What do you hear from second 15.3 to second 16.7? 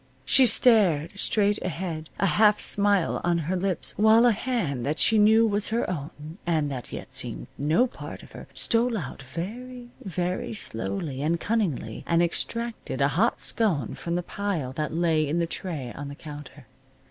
the tray on the counter.